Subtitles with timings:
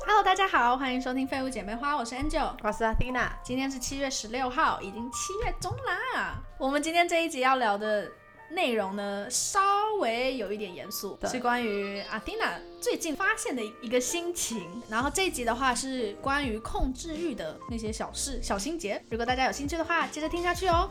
[0.00, 3.28] Hello，大家好，欢迎收听《废物姐妹花》，我是 Angel，我是 Athena。
[3.44, 6.34] 今天是七月十六号，已经七月中啦。
[6.58, 8.10] 我们今天这一集要聊的
[8.50, 9.60] 内容呢，稍
[10.00, 14.68] 微有一点严肃，是关于 Athena 最近发现的一个心情。
[14.88, 19.00] 然后这一集的话是关于控制欲的那些小事、小心结。
[19.10, 20.90] 如果大家有兴趣的话，接着听下去哦。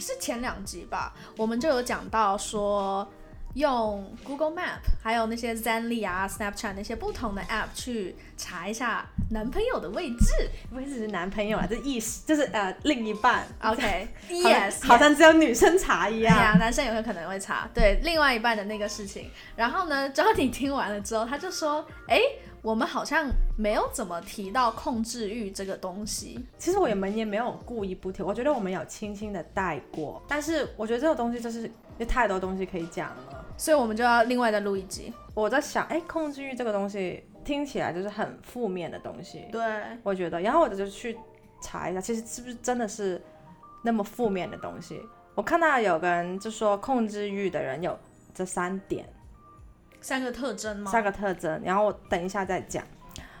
[0.00, 3.06] 是前两集吧，我们就有讲到说。
[3.54, 10.50] 用 Google Map，还有那些 Zenly 啊、Snapchat 那些不同的 App 去查一下男朋友的位置。
[10.70, 13.46] 不会只是男朋友啊，这意思就是呃另一半。
[13.62, 16.58] OK，Yes， 好像只有女生查一对呀、样。
[16.58, 19.30] 男生有可能会查对另外一半的那个事情。
[19.56, 22.20] 然后呢 j o n y 听完了之后，他就说：“哎，
[22.62, 26.38] 我们好像没有怎么提到控制欲这个东西。
[26.58, 30.22] 其实我们也没有故意不提，我觉得我们有轻轻的带过。
[30.28, 31.68] 但是我觉得这个东西就是
[31.98, 35.12] 有太多东西可以讲了。”所以我们就要另外再录一集。
[35.34, 39.60] 我在想，哎，控制欲这个东西听起来就是很负面的东西，对，
[40.02, 40.40] 我觉得。
[40.40, 41.18] 然后我就去
[41.60, 43.20] 查一下，其实是不是真的是
[43.82, 45.02] 那么负面的东西？
[45.34, 47.98] 我看到有个人就说，控制欲的人有
[48.32, 49.04] 这三点。
[50.00, 50.90] 三个特征吗？
[50.90, 52.84] 三个特征，然后我等一下再讲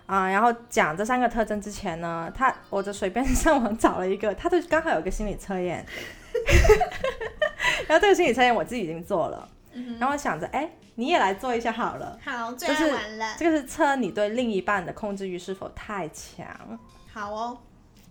[0.06, 5.84] 啊、然后讲这三个特征之前呢，他我就随便上网找了一个，他就刚好有个心理测验，
[7.86, 9.46] 然后这个心理测验我自己已经做了，
[9.98, 13.34] 然后我想着，哎，你也来做一下好了，好，最就是爱玩了。
[13.38, 16.46] 这个是测你对另一半的控制欲是否太强。
[17.12, 17.58] 好哦，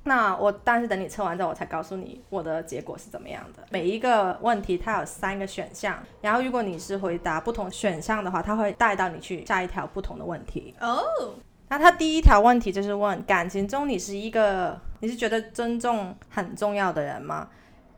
[0.04, 3.64] 那我但是等你测完之后，我才告诉你我的结果是怎么样的。
[3.70, 10.74] 每一个问题它有三个选项，然后如果你是回答不同选项的话，它会带到你去下一条不同的问题。
[10.80, 11.04] 哦，
[11.70, 17.50] 那他第一条问题就是问感情中你是一个你是觉得尊重很重要的人吗？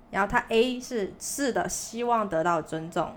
[0.10, 3.16] 然后他 A 是是的，希望得到尊重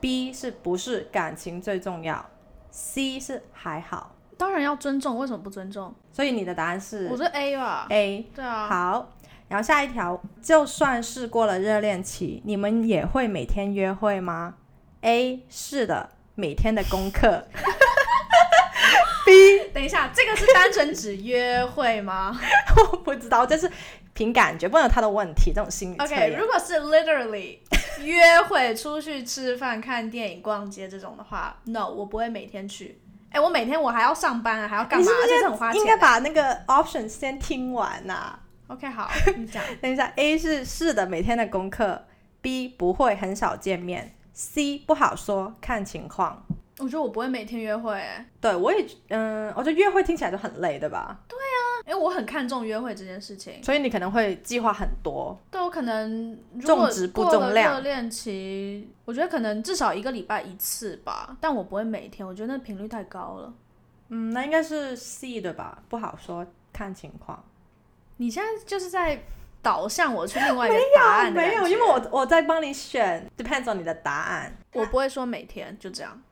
[0.00, 2.24] ；B 是不是感情最重要
[2.72, 4.14] ；C 是还好。
[4.38, 5.94] 当然要尊重，为什么不尊重？
[6.12, 7.86] 所以你的答案是我是 A 吧。
[7.90, 8.26] A。
[8.34, 8.66] 对啊。
[8.68, 9.12] 好，
[9.48, 14.56] 然后下一条，就算是过了热恋期，你们也会每天约会吗
[15.00, 17.46] ？A 是的，每天的功课。
[19.24, 22.38] B 等一下，这个是单纯指约会吗
[22.92, 23.68] 我不知道，就是
[24.12, 27.58] 凭感觉，不能有他的问题，这种心理？OK，如果是 literally
[28.02, 33.00] 约会、出去吃饭、看电影、逛街这种的话，No，我不会每天去。
[33.30, 35.06] 哎、我每天我还要上班啊，还要干嘛？
[35.22, 35.80] 而且是很花钱。
[35.80, 39.62] 是应该把那个 option 先听完呐、OK 好，你讲。
[39.82, 42.06] 等一下，A 是是的，每天的功课
[42.42, 46.46] ；B 不会，很少见面；C 不好说，看情况。
[46.78, 51.18] 我觉得我不会每天约会、哎，对我也，嗯，我觉得约会听起来就很累，对吧？
[51.86, 53.62] 因为我很看重约会这件事情。
[53.62, 55.38] 所以你可能会计划很多。
[55.50, 63.54] 对我可能如果重质不重量热恋期，我觉得可能至少一个礼拜一次吧，但我不会每天，我觉得那频率太高了。
[64.08, 65.82] 嗯，那应该是 C 的吧？
[65.88, 67.44] 不好说，看情况。
[68.16, 69.22] 你现在就是在
[69.62, 74.56] 导向我去另外一个答案没有，因为我我在帮你选，depends on 你的答案。
[74.72, 76.22] 我不会说每天就这样。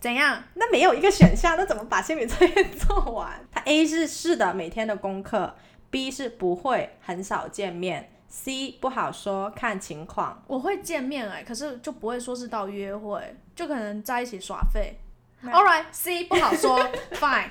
[0.00, 0.42] 怎样？
[0.54, 3.38] 那没有一个选项，那怎么把心理测验做完？
[3.52, 5.54] 它 A 是是的，每天的功课
[5.92, 10.42] ；B 是不会，很少见面；C 不好说，看情况。
[10.46, 14.98] 我会见面哎、可是就不会说是到约会，就可能在一起耍废。
[15.44, 16.78] All right, C 不好说，
[17.12, 17.50] Fine。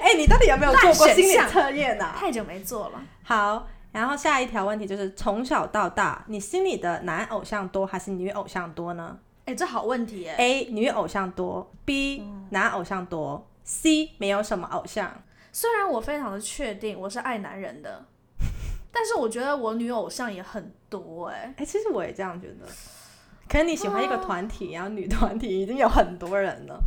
[0.00, 2.14] 哎、你到底有没有做过心理测验啊？
[2.16, 3.02] 太久没做了。
[3.22, 15.22] 好，然后下一条问题就是：从小到大，你心里的男偶像多还是女偶像多呢哎、这好问题哎、？A 女偶像多，B 男偶像多，C 没有什么偶像。
[15.50, 18.06] 虽然我非常的确定我是爱男人的，
[18.92, 22.66] 但是我觉得我女偶像也很多哎、哎、其实我也这样觉得。
[23.48, 26.80] 可能你喜欢一个团体，然后女团体已经有很多人了。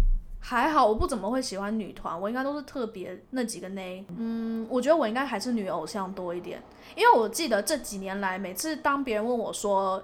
[0.48, 4.06] 还好我不怎么会喜欢女团，我应该都是特别那几个那。
[4.16, 6.62] 嗯，我觉得我应该还是女偶像多一点，
[6.96, 10.00] 因为我记得这几年来，每次当别人问我说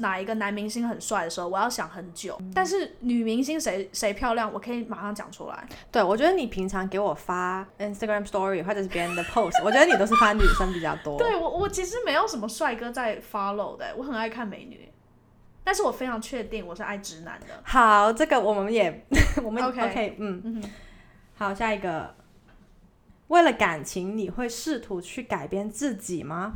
[0.00, 2.38] 哪一个男明星很帅的时候，我要想很久。
[2.54, 5.66] 但是女明星谁谁漂亮，我可以马上讲出来。
[5.90, 11.16] 对，我觉得你平常给我发 Instagram Story 或者是别人的 post，我觉得你都是发女生比较多。
[11.16, 14.86] 对我，我其实没有什么帅哥在 follow 的，我很爱看美女，
[15.68, 17.46] 但是我非常确定我是爱直男的。
[17.62, 19.04] 好，这个我们也
[19.44, 20.64] 我们 OK 嗯，
[21.36, 22.14] 好，下一个，
[23.26, 26.54] 为了感情，你会试图去改变自己吗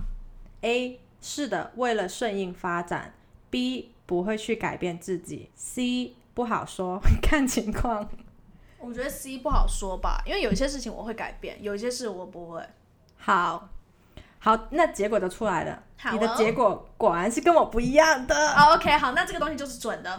[0.62, 3.12] ？A 是的，为了顺应发展。
[3.50, 5.50] B 不会去改变自己。
[5.54, 8.08] C 不好说， 看情况。
[8.78, 12.62] 我觉得 C 不好说吧，因为有些事情我会改变，有些事我不会。
[13.18, 13.68] 好，
[14.44, 15.80] 好，那结果就出来了。
[15.96, 18.34] 好你的哦结果果然是跟我不一样的。
[18.54, 20.16] 哦 OK，好，那这个东西就是准的。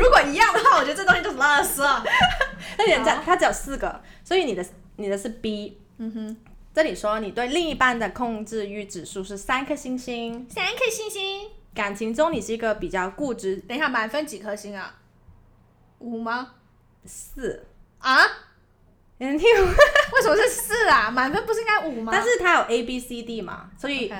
[0.00, 1.82] 如果一样的话，我觉得这东西就是垃圾。
[2.78, 4.64] 那人家他只有四个，所以你的
[4.94, 5.80] 你的是 B。
[5.98, 6.36] 嗯哼，
[6.72, 11.50] 这里说你对另一半的控制欲指数是三颗星星，三颗星星。
[11.74, 14.94] 感情中你是一个比较固执等一下，满分几颗星啊？
[15.98, 16.52] 五吗？
[17.04, 17.66] 四。
[17.98, 18.20] 啊？
[19.20, 21.10] 你听，为什么是四啊？
[21.10, 22.10] 满分不是应该五吗？
[22.10, 24.10] 但是它有 A B C D 嘛，所以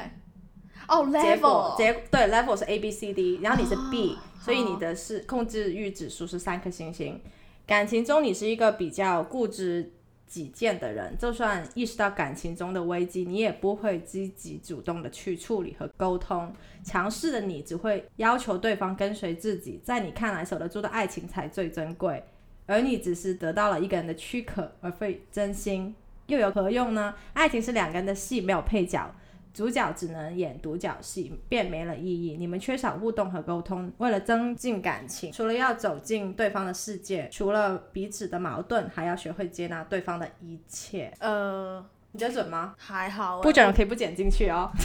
[0.87, 7.21] 哦，level，结对 level 是 A B C D，然后你是 B，、哦所以你的是控制欲指数是三颗星星。
[7.67, 9.93] 感情中你是一个比较固执
[10.27, 16.51] 己见的人，就算意识到感情中的危机，你也不会积极主动的去处理和沟通。
[16.83, 22.25] 强势的你只会要求对方跟随自己，在你看来守得住的爱情才最珍贵，
[22.71, 25.93] 而你只是得到了一个人的躯壳，而非真心，
[26.27, 27.15] 又有何用呢？
[27.33, 29.13] 爱情是两个人的戏，没有配角。
[29.53, 32.37] 主角只能演独角戏，便没了意义。
[32.37, 41.13] 你们缺少互动和沟通，为了增进感情，除了要走进对方的世界，除了彼此的矛盾，还要学会接纳对方的一切。
[41.19, 42.77] 呃，你觉得准吗？
[42.79, 43.43] 还好欸。
[43.43, 44.71] 不准可以不剪进去哦。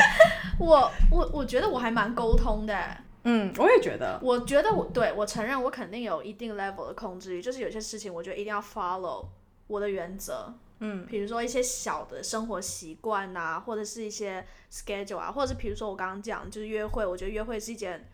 [0.58, 3.04] 我我我觉得我还蛮沟通的欸。
[3.30, 4.18] 嗯，我也觉得。
[4.22, 9.26] 我觉得我对我承认我肯定有一定 level 的控制欲，就是有些事情我觉得一定要 follow
[9.66, 10.54] 我的原则。
[10.80, 18.08] 嗯，比如说一些小的生活习惯呐，或者是一些 schedule 啊，或者是比如说我刚刚讲就是约会，我觉得约会是一件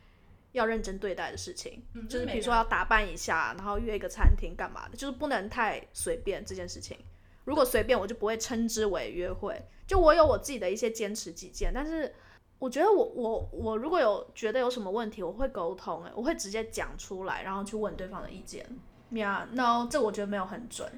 [0.52, 6.96] 要认真对待的事情，嗯就是比如说要打扮一下，然后约一个餐厅干嘛的，就是不能太随便这件事情。
[7.44, 9.62] 如果随便，我就不会称之为约会。
[9.86, 12.14] 就我有我自己的一些坚持己见，但是
[12.58, 18.64] 我觉得我我我如果有觉得有什么问题，我会沟通，哎，我会直接讲出来，然后去问对方的意见。
[19.10, 20.90] 呀、yeah,，no，这我觉得没有很准。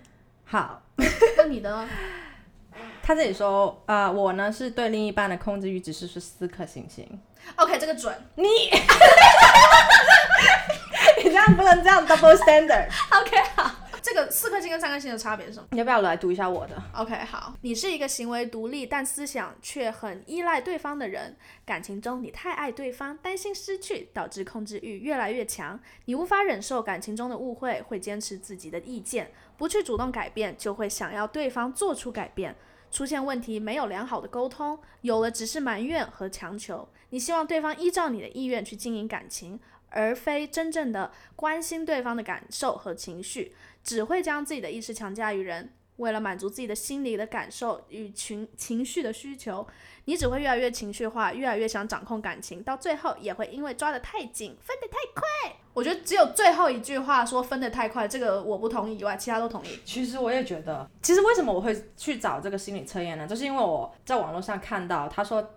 [0.45, 0.81] 好，
[1.37, 1.89] 那你的呢？
[3.03, 7.21] 他这里说，呃，我呢是对另一半的控制欲只是是四颗星星。
[7.57, 8.15] OK，这个准。
[8.37, 8.45] 你，
[11.19, 12.89] 你这样不能这样 double standard。
[13.21, 13.71] OK，好。
[14.07, 17.53] 这个四颗星跟三颗星的差别是什么你要不要来读一下我的？？OK，好。
[17.63, 21.37] 你是一个行为独立但思想却很依赖对方的人。
[21.65, 25.81] 感情中你太爱对方，担心失去，导致控制欲越来越强。
[26.05, 32.55] 你无法忍受感情中的误会，会坚持自己的意见，不去主动改变，就会想要对方做出改变。
[32.93, 36.89] 出现问题没有良好的沟通，有了只是埋怨和强求。
[37.11, 39.59] 你希望对方依照你的意愿去经营感情，
[39.91, 43.53] 而非真正的关心对方的感受和情绪。
[43.87, 49.65] 只会将自己的意识强加于人，为了满足自己的心理的感受与情情绪的需求，
[50.07, 55.57] 你只会越来越情绪化，越来越想掌控感情，到最后也会因为抓得太紧，分得太快。
[55.73, 59.79] 我觉得只有最后一句话说分得太快，这个我不同意以外，其他都同意。
[59.85, 63.25] 其实我也觉得，其实为什么我会去找这个心理测验呢？
[63.25, 65.49] 就是因为我在网络上看到他说。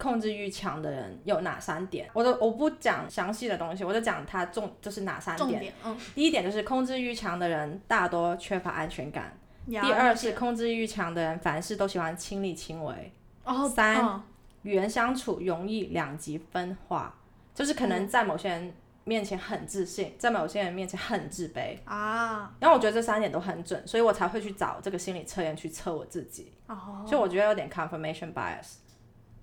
[0.00, 2.08] 控制欲强的人有哪三点？
[2.14, 5.48] 我都我不讲详细的东西，我就讲他重就是哪三点。
[5.48, 5.96] 重点，嗯。
[6.14, 9.36] 第一点就是控制欲强的人大多缺乏安全感。
[9.66, 13.12] 第二是控制欲强的人凡事都喜欢亲力亲为。
[13.44, 13.68] 哦。
[13.68, 14.22] 三、嗯、
[14.62, 17.14] 与人相处容易两极分化，
[17.54, 18.74] 就是可能在某些人
[19.04, 22.52] 面前很自信，在某些人面前很自卑啊。
[22.58, 26.52] 然后我觉得这三点都很准，所以我才会去找这个心理测验去测我自己。
[26.66, 27.04] 哦。
[27.06, 28.76] 所以我觉得有点 confirmation bias。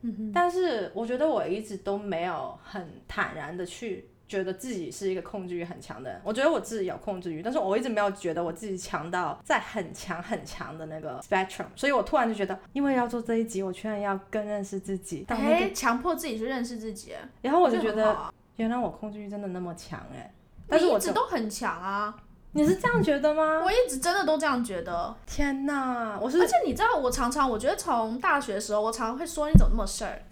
[0.01, 6.21] 嗯但是我觉得我一直都没有很坦然的去觉得自己是一个控制欲很强的人。
[6.23, 11.65] 我觉得我自己有控制欲，但是我一直没有觉得我自己强到在很强很强的那个 spectrum。
[11.75, 15.21] 所以我突然就觉得，因为要做这一集，我居然要更认识自己。
[15.21, 17.13] 到那个，强迫自己去认识自己。
[17.41, 20.33] 然后我就觉得，啊、原来我控制欲真的那么强哎。
[20.67, 22.13] 但是我一直都很强啊。
[22.53, 23.61] 你是这样觉得吗？
[23.63, 25.15] 我一直真的都这样觉得。
[25.25, 26.41] 天哪，我是。
[26.41, 30.23] 而且你知道，我常常我觉得从大学的时候，我常常会说你怎么那么事儿。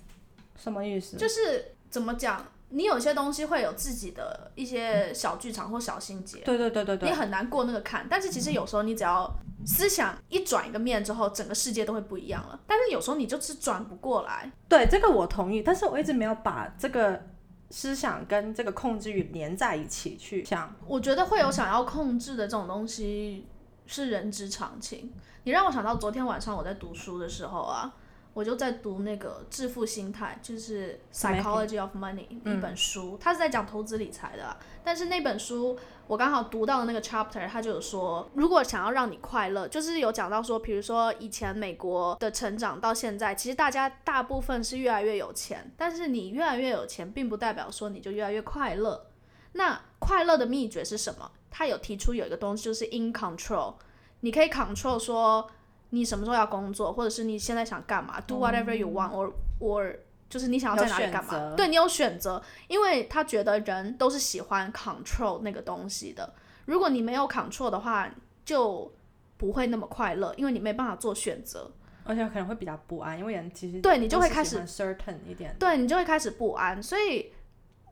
[0.57, 1.17] 什么意思？
[1.17, 6.39] 就是怎么讲，你有些东西会有自己的一些小剧场或小心结。
[6.39, 7.09] 对对对对对。
[7.09, 9.31] 你很难过那个坎，但是其实有时候你只要
[9.65, 12.59] 思想一转一个面之后，整个世界都会不一样了。
[12.65, 14.51] 但是有时候你就是转不过来。
[14.67, 17.21] 对，这个我同意，但是我一直没有把这个。
[17.69, 23.47] 思想跟这个控制欲连在一起去想，我觉得会有想要控制的这种东西
[23.85, 25.11] 是人之常情。
[25.43, 27.93] 你让我想到昨天晚上我在读书的时候啊，
[28.35, 34.57] 我就在读那个《致富心态》，就是《Psychology of Money》一本书，它是在讲投资理财的。
[34.83, 49.07] 但是那本书我刚好读到的那个 chapter，它就有说，如果想要让你快乐，就是有讲到说，比如说以前美国的成长到现在，其实大家大部分是越来越有钱，但是你越来越有钱，并不代表说你就越来越快乐。
[49.53, 51.31] 那快乐的秘诀是什么？
[51.49, 53.75] 他有提出有一个东西就是 in control，
[54.19, 55.49] 你可以 control 说
[55.95, 59.95] 你什么时候要工作，或者是你现在想干嘛，do whatever you want，or or
[60.29, 61.53] 就是你想要在哪里干嘛？
[61.55, 66.33] 对你有选择，因为他觉得人都是喜欢 control 那个东西的。
[66.65, 68.09] 如果你没有 control 的话，
[68.43, 68.91] 就
[69.37, 71.71] 不会那么快乐，因为你没办法做选择，
[72.03, 76.81] 而且可能会比较不安，因为人其实对你就会开始 certain 一点，对你就会开始不安。
[76.83, 77.31] 所以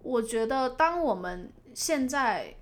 [0.01, 2.53] 我觉得，当我们现在，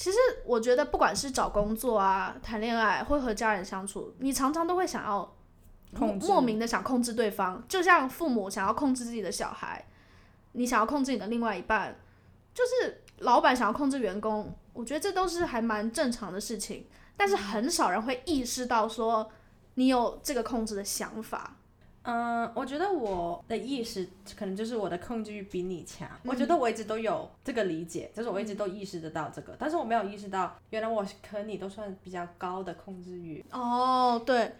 [0.00, 0.16] 其实
[0.46, 5.36] 我觉得，不管是找工作啊、谈恋爱，或和家人相处，你常常都会想要。
[5.92, 9.84] 莫名的想控制对方，就像父母想要控制自己的小孩，
[10.52, 11.98] 你想要控制你的另外一半，
[12.54, 16.86] 就是老板想要控制员工，我觉得这都是还蛮正常的事情。
[17.16, 19.28] 但是很少人会意识到说
[19.74, 21.56] 你有这个控制的想法。
[22.02, 26.08] 嗯，我觉得我的意识可能就是我的控制欲比你强。
[26.24, 33.44] 我觉得我一直都有这个理解，就是我一直都意识得到这个，但是我没有意识到原来我和你都算比较高的控制欲。
[33.52, 34.52] 哦，对。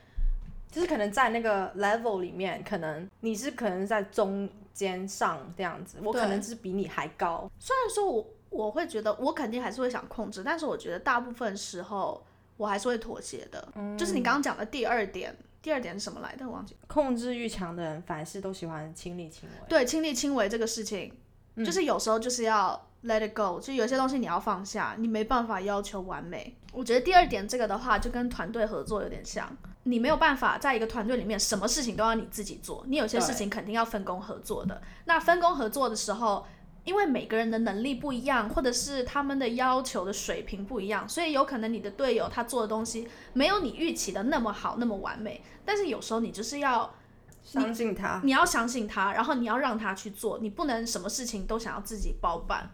[0.70, 7.50] 就是可能在那个 level 里面，可能你是可能在中间上这样子，我可能是比你还高。
[7.58, 12.24] 虽然说我我会觉得我肯定还是会想控制，但是我觉得大部分时候
[12.56, 13.66] 我还是会妥协的。
[13.98, 16.46] 就是你刚刚讲的第二点，第二点是什么来的？
[16.46, 16.76] 我忘记。
[16.86, 19.54] 控制欲强的人凡事都喜欢亲力亲为。
[19.68, 21.12] 对，亲力亲为这个事情，
[21.56, 26.56] 就是有时候就是要 let it go，就有些东西你要放下，你没办法要求完美。
[26.72, 29.56] 我觉得第二点这个的话，就跟团队合作有点像。
[29.84, 32.84] 你没有办法在一个团队里面，什么事情都要你自己做。
[32.86, 34.80] 你有些事情肯定要分工合作的。
[35.06, 36.46] 那分工合作的时候，
[36.84, 45.42] 因为每个人的能力不一样，或者是他们的要求的水平不一样，所以有可能你的队友他做的东西没有你预期的那么好，那么完美。
[45.64, 46.94] 但是有时候你就是要
[47.42, 52.70] 相信他，你要相信他，然后你要让他去做，你不能什么事情都想要自己包办。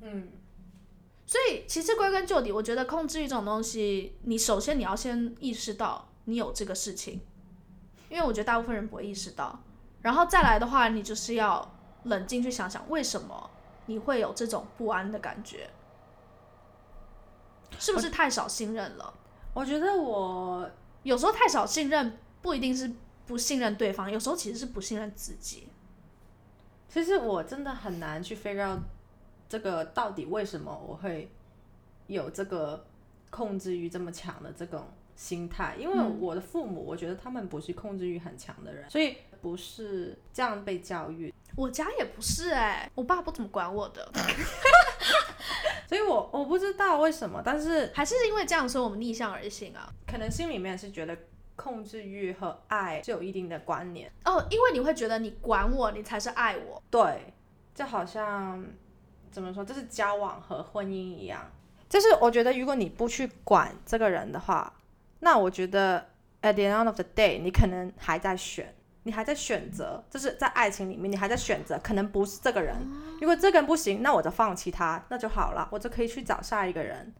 [0.00, 0.28] 嗯。
[1.26, 6.08] 所以其实归根究底，我觉得控制欲这种东西，你首先你要先意识到。
[6.28, 7.20] 你有这个事情，
[8.08, 9.62] 因为我觉得大部分人不会意识到，
[10.02, 11.75] 然后再来的话，你就是要
[12.06, 13.50] 冷静去想想，为什么
[13.86, 15.70] 你会有这种不安的感觉，
[17.78, 19.14] 是不是太少信任了？
[19.54, 20.68] 我觉得我
[21.02, 22.90] 有时候太少信任，不一定是
[23.26, 25.68] 不信任对方，有时候其实是不信任自己。
[26.88, 28.80] 其实我真的很难去 figure out
[29.48, 31.30] 这个到底为什么我会
[32.06, 32.86] 有这个
[33.30, 34.84] 控制欲这么强的这种。
[35.18, 41.32] 心态，因为我的父母，我觉得他们不是控制欲很强的人，所以不是这样被教育。
[41.56, 44.10] 我家也不是哎，我爸不怎么管我的，
[45.88, 49.88] 所以我我不知道为什么，但是还是因为这样，所以我们逆向而行啊。
[50.06, 51.16] 可能心里面是觉得
[51.54, 56.82] 控制欲和爱是有一定的关联哦，因为你会觉得你管我，你才是爱我。
[56.90, 57.32] 对，
[57.74, 58.62] 就好像
[59.30, 61.50] 怎么说，这是交往和婚姻一样，
[61.88, 64.72] 就是我觉得如果你不去管这个人的话。
[65.20, 65.98] 那我觉得
[66.42, 68.72] ，at the end of the day，你可能还在选，
[69.06, 72.76] 你还在选择，就是在爱情里面，你还在选择，可能不是这个人。
[73.20, 77.14] 如果这个人不行，那我就放弃他，那就好了，我就可以去找下一个人。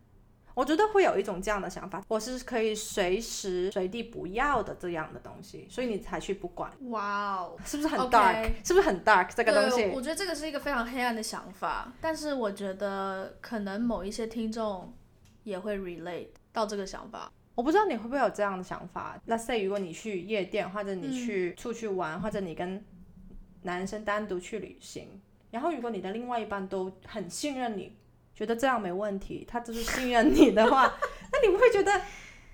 [0.52, 6.72] 我觉得会有一种这样的想法，我是可以随时随地不要的这样的东西，所以你才去不管。
[6.88, 8.50] 哇哦，是不是很 dark？
[8.66, 9.84] 是不是很 dark 这个东西？
[9.94, 14.92] 我觉得这个是一个非常黑暗的想法，但是我觉得可能某一些听众
[15.44, 17.30] 也会 relate 到这个想法。
[17.56, 19.18] 我不知道你会不会有这样的想法。
[19.26, 22.84] Let's say，如果你去夜店，或者你去出去玩，或者你跟
[23.62, 25.20] 男生单独去旅行，
[25.50, 27.96] 然后如果你的另外一半都很信任你，
[28.34, 30.84] 觉得这样没问题，他就是信任你的话，
[31.32, 31.98] 那你不会觉得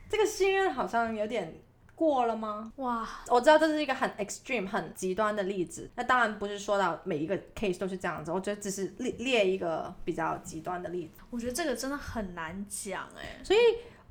[0.09, 1.53] 这个信任好像有点
[1.97, 2.73] 过了吗？
[2.77, 5.91] 哇，我知道这是一个很 extreme、很极端的例子。
[5.97, 11.21] 那当然不是说到每一个 case 都是这样子，我觉得只是列列一个比较极端的例子。
[11.29, 13.59] 我觉得这个真的很难讲哎，所以。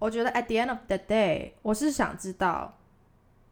[0.01, 2.75] 我觉得 at the end of the day，我是想知道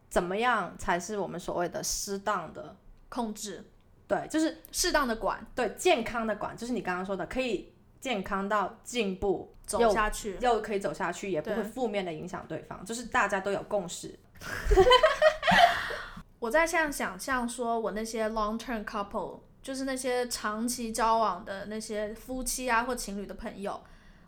[0.10, 2.76] 怎么样才是我们所谓的适当的
[3.08, 3.64] 控制，
[4.08, 14.18] 对，就是适当的管，对，健康的管，就是你刚刚说的，可以健康到进步走下去，又可以走下去，也不会负面的影响对方，就是大家都有共识。
[16.40, 23.80] 我在现在想象说，我那些 long term couple，就是那些长期交往的那些夫妻啊或情侣的朋友。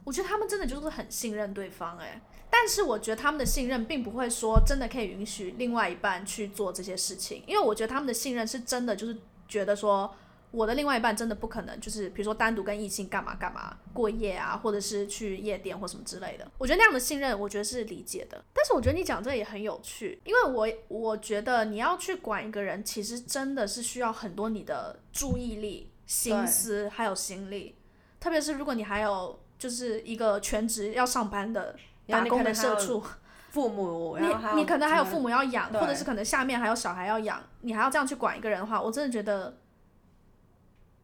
[0.04, 9.16] 我觉得他们真的就是很信任对方哎，但是我觉得他们的信任并不会说真的可以允许另外一半去做这些事情，因为我觉得他们的信任是真的就是
[9.48, 10.12] 觉得说
[10.50, 16.52] 我的另外一半真的不可能就是比如说单独跟异性干嘛干嘛过夜啊，或者是去夜店或什么之类的。
[16.58, 18.44] 我觉得那样的信任，我觉得是理解的。
[18.54, 27.76] 但是我觉得你讲这也很有趣，因为我我觉得你要去管一个人，其实真的是需要很多你的注意力、心思还有心力，
[28.20, 29.40] 特别是如果你还有。
[29.62, 31.76] 就是一个全职要上班的
[32.08, 33.04] 打工的社畜，
[33.52, 39.56] 父母， 然后你你可能还有父母要养，或者是可能下面还有小孩要养，你还要这样去管一个人的话，我真的觉得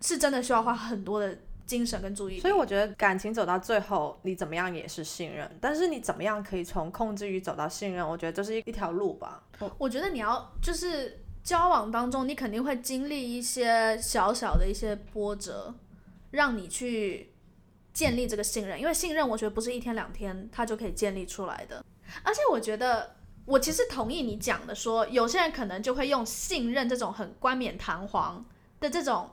[0.01, 1.37] 是真的需要花很多的
[1.67, 2.39] 精神跟注意力。
[2.39, 9.43] 所以我觉得感情走到最后，你怎么样也是信任，但是你怎么样可以从控制欲走到信任，我觉得这是一一条路吧。
[9.77, 15.75] 我觉得你要就是交往当中，你肯定会经历一些小小的一些波折，
[16.31, 17.31] 让你去
[17.97, 18.79] 建立这个信任。
[18.79, 21.83] 因为信任，我觉得不是一天两天他就可以建立出来的。
[22.21, 28.45] 而且我觉得，我其实同意你讲的说，有些人可能就会用信任这种很冠冕堂皇
[28.79, 29.31] 的这种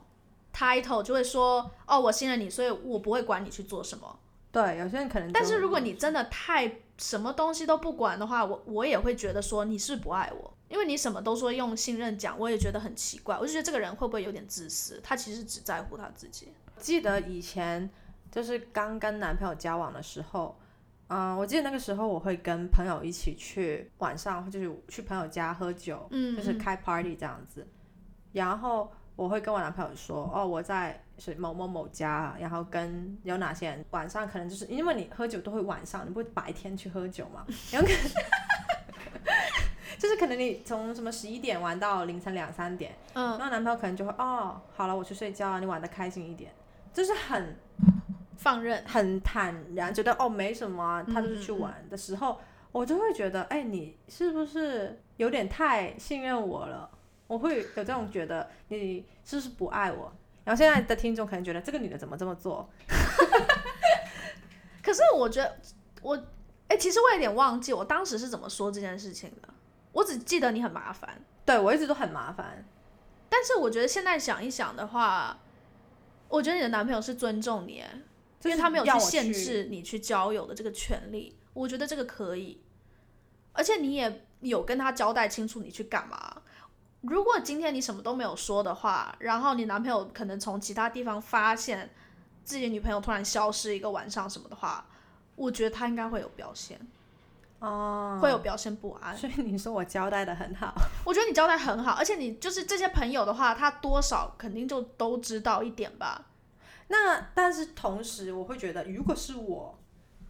[0.51, 4.19] title，就会说，哦，我信任你，所以我不会管你去做什么。
[4.51, 13.37] 对，有些人可能，但是如果你真的太什么东西都不管的话，我我也会觉得说你是不是不爱我，因为你什么都说用信任讲，我也觉得很奇怪。
[13.37, 14.99] 我就觉得这个人会不会有点自私？
[15.03, 16.53] 他其实只在乎他自己。
[16.79, 17.89] 记得以前
[18.31, 20.57] 就是刚跟男朋友交往的时候，
[21.07, 27.65] 嗯，我记得那个时候我会跟朋友一起去晚上就是去朋友家喝酒，嗯，就是开 party 这样子，
[28.33, 38.11] 然后我会跟我男朋友说，哦，我在是某某某家，然后跟有哪些人晚上可能就是因为你喝酒都会晚上，你不会白天去喝酒嘛， 然后可能
[39.97, 43.37] 就是可能你从什么十一点玩到凌晨两三点，嗯。
[43.37, 46.51] 然后男朋友可能就会哦，好了，我去睡觉了，你玩的开心一点，
[46.91, 47.55] 就是很
[48.45, 48.83] 放任。
[48.85, 52.39] 很坦然，觉得哦没什么啊，他就是去玩的时候，
[52.71, 56.87] 我就会觉得，哎，你是不是有点太信任我了？
[57.25, 60.13] 我会有这种觉得，你是不是不爱我？
[60.43, 62.69] 然后现在的听众可能觉得这个女的怎么这么做？
[64.83, 65.57] 可是我觉得
[66.03, 66.15] 我，
[66.67, 69.49] 哎、其实我有点忘记我当时是怎么说这件事情的。
[69.91, 72.63] 我只记得你很麻烦，对我一直都很麻烦，
[73.27, 75.39] 但是我觉得现在想一想的话，
[76.27, 77.89] 我觉得你的男朋友是尊重你，哎
[78.49, 82.61] 因为他没有去限制你去交友的这个权利，我觉得这个可以，
[83.53, 86.41] 而且你也有跟他交代清楚你去干嘛。
[87.01, 91.93] 如果今天你什么都没有说的话，然后你男朋友可能从其他地方发现
[92.43, 94.87] 自己女朋友突然消失一个晚上什么的话，
[95.35, 96.79] 我觉得他应该会有表现，
[97.59, 99.15] 哦，会有表现不安。
[99.15, 100.73] 所以你说我交代的很好，
[101.05, 106.25] 我觉得你交代很好，而且你就是这些朋友的话，他多少肯定就都知道一点吧。
[106.87, 109.79] 那但是同时我会觉得，如果是我，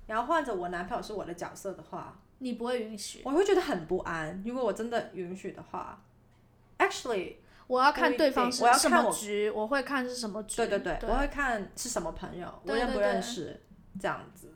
[0.07, 4.41] 然后换着我男朋友是我的角色的话，你不会允许，我会觉得很不安。
[4.45, 6.01] 如果我真的允许的话
[6.77, 7.35] ，actually，
[7.67, 10.57] 我要看对方是什定我要看我么局，我会看是什么局。
[10.57, 13.61] 对对对，我会看是什么朋友，我认不对对对认识，
[13.99, 14.51] 这样子。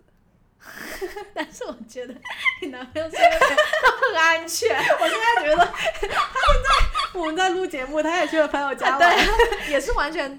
[1.33, 2.13] 但是我觉得
[2.62, 10.38] 你男朋友这边都很安全， 我现在觉得他现在我们在录节目，他也去了朋友家玩，对， 也是完全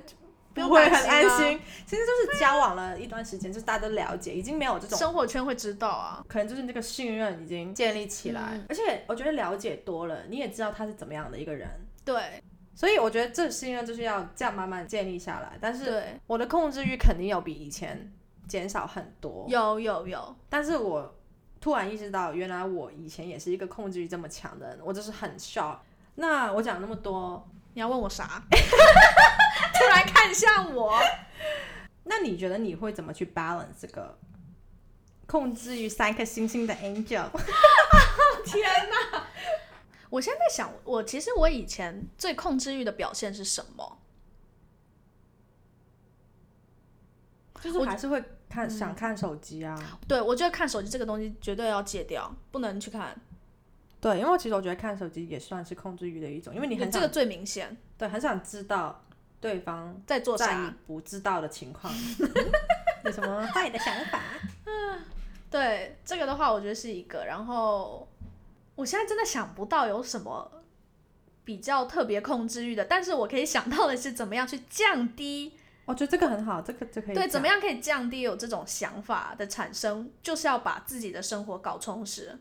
[0.55, 1.37] 不会很安啊。
[1.39, 1.61] 心。
[1.87, 4.99] 其实就是交往了一段时间，就是大家都了解，已经没有这种。
[4.99, 6.25] 生活圈会知道啊。
[6.29, 11.69] 可能就是那个信任已经建立起来，嗯而且我觉得了解多了，你也知道他是怎么样的一个人，
[12.05, 12.43] 对
[12.75, 15.59] 所以我觉得这信任就是要这样慢慢建立下来。
[15.61, 18.11] 但是对，我的控制欲肯定有比以前
[18.49, 21.15] 减少很多，有有有，但是我
[21.61, 25.77] 突然意识到，原来我以前也是一个控制欲这么强的人，我就是很 shock。
[26.15, 28.43] 那我讲那么多，你要问我啥？
[29.81, 31.01] 突然看向我，
[32.05, 34.19] 那你觉得你会怎么去 balance 这个
[35.27, 37.29] 控制欲三颗星星的 angel？
[40.11, 43.99] 我现在在想，我其实我以前最控制欲的表现是什么？
[47.63, 49.79] 就是还是会看、想看手机啊。
[50.09, 53.17] 对我觉得看手机这个东西绝对要戒掉，不能去看。
[54.01, 59.05] 对，因为其实我觉得看手机也算是控制欲的一种，因为你很想这个最明显，对很想知道
[59.41, 60.75] 对方在做在你啥？
[60.87, 61.93] 不知道的情况
[63.05, 64.21] 有什么坏的想法。
[65.51, 67.25] 对这个的话，我觉得是一个。
[67.25, 68.07] 然后
[68.75, 70.63] 我现在真的想不到有什么
[71.45, 75.55] 比较特别控制欲的，但是我可以想到的是怎么样去降低，
[75.87, 82.39] 我觉得这个很好，这个就可以对，怎么样可以降低有这种想法的产生，就是要把自己的生活搞充实。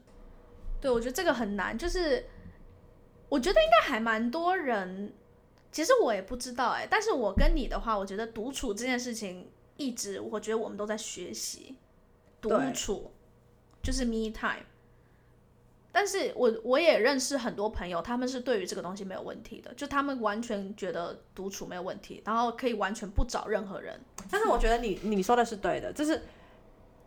[0.79, 2.25] 对我觉得这个很难，就是
[3.27, 5.13] 我觉得应该还蛮多人，
[5.71, 11.75] 其实我也不知道哎、但是我跟你的话，我觉得独处这件事情一直，我觉得我们都在学习
[12.41, 13.11] 独处，
[13.81, 14.65] 就是 me time。
[15.91, 23.99] 但是我我也认识很多朋友，他们是对于这个东西没有问题的，就他们完全觉得独处没有问题，然后可以完全不找任何人。
[24.29, 26.21] 但是我觉得你你说的是对的，就是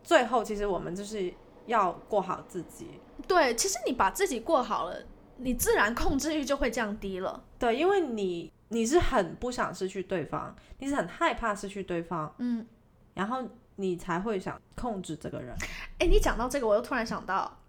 [0.03, 1.33] 最后其实我们就是
[1.65, 2.87] 要过好自己。
[3.25, 5.01] 对，其实你把自己过好了，
[5.37, 7.41] 你自然控制欲就会降低了。
[7.57, 12.65] 对，因为你你是很不想失去对方，你是很害怕失去对方，嗯，
[13.13, 15.55] 然后你才会想控制这个人。
[15.99, 17.59] 哎，你讲到这个，我又突然想到，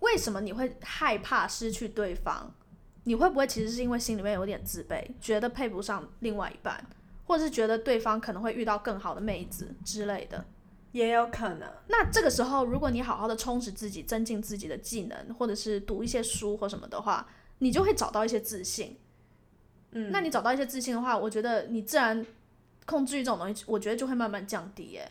[0.00, 2.52] 为什么你会害怕失去对方？
[3.04, 6.84] 你会不会其实是因为心里面有点自卑，觉得配不上另外一半，
[7.24, 10.44] 或者是觉得对方可能会遇到更好的妹子之类的？
[10.92, 11.70] 也有可能。
[11.86, 17.26] 那这个时候，如果你好好的充实自己，增进自己的技能，或者是读一些书或什么的话，
[17.58, 18.98] 你就会找到一些自信。
[19.92, 22.24] 嗯，那你找到一些自信的话，我觉得你自然
[22.86, 24.84] 控制欲这种东西，我觉得就会慢慢降低。
[24.92, 25.10] 耶，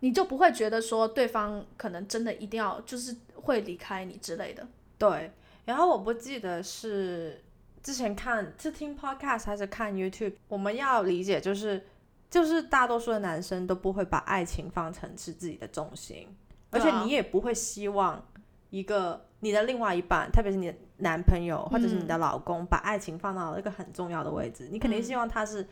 [0.00, 4.66] 你就不会觉得说对方可能真的一定要就是会离开你之类的。
[4.98, 5.32] 对，
[5.64, 7.42] 然后我不记得是
[7.82, 11.84] 之前看是听 podcast 还是看 YouTube，我们要理解就是
[12.30, 16.28] 就是大多数的男生都不会把爱情放成是自己的重心，
[16.70, 18.24] 而且你也不会希望
[18.70, 25.66] 一个你的另外一半，特别是你的男朋友或者是你的老公，把爱情放到一个很重要的位置，你肯定希望他是。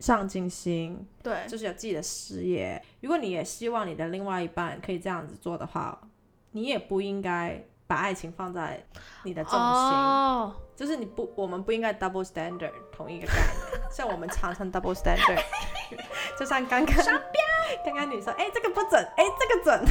[0.00, 2.80] 上进心，对，就是有自己的事业。
[3.00, 6.00] 如果你也希望你的另外一半可以这样子做的话，
[6.52, 8.80] 你也不应该把爱情放在
[9.24, 9.58] 你的重心。
[9.60, 13.90] 哦，就是你不，我们不应该 double standard 同一个概念。
[13.90, 15.42] 像我们常常 double standard，
[16.38, 17.04] 就像刚刚
[17.84, 19.84] 刚刚你说，哎，这个不准，哎，这个准。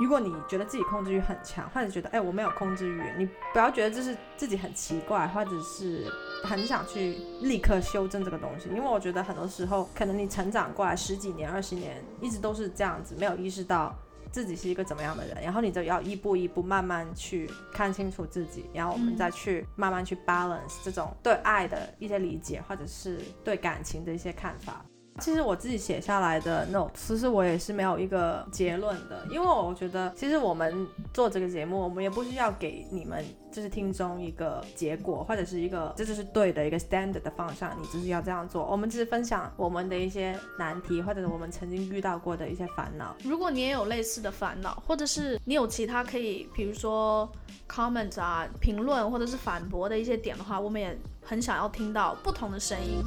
[0.00, 6.10] 如果你觉得自己控制欲很强，或者觉得哎我没有控制欲，你不要觉得这是自己很奇怪，或者是
[6.42, 8.68] 很想去立刻修正这个东西。
[8.70, 13.94] 因为我觉得很多时候，可能你成长过来十几年、二十年，一直都是这样子，没有意识到
[14.32, 24.82] 自己是一个怎么样的人，然后你就要一步一步慢慢去看清楚自己，然后我们再去慢慢去 balance 这种对爱的一些理解，或者是对感情的一些看法。
[25.20, 38.64] 其实我自己写下来的 note，其实我也是没有一个结论的，因为我觉得其实我们做这个节目，我们也不需要给你们就是听众一个结果，或者是一个这就是对的一个 standard 的方向，你就是要这样做。
[38.64, 43.14] 我们只是分享我们的一些难题，或者是我们曾经遇到过的一些烦恼。
[43.24, 47.30] 如果你也有类似的烦恼，或者是你有其他可以，比如说
[47.68, 53.02] comment 啊、评论或者是反驳的一些点的话，我们也很想要听到不同的声音。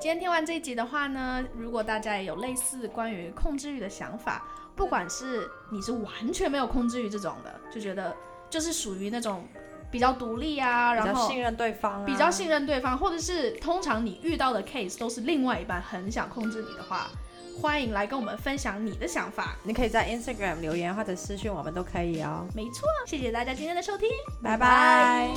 [0.00, 8.16] 今天听完这一集的话呢，如果大家也有类似关于控制欲的想法，不管是你是完全没有控制欲这种的，就觉得
[8.48, 9.46] 就是属于那种
[9.90, 17.10] 比较独立啊，然后信任对方，比较信任对方，或者是通常你遇到的 case 都是另外一半很想控制你的话，
[17.60, 19.54] 欢迎来跟我们分享你的想法。
[19.62, 22.46] 你可以在 Instagram 留言或者私信我们都可以哦。
[22.54, 24.08] 没错，谢谢大家今天的收听，
[24.42, 25.28] 拜拜。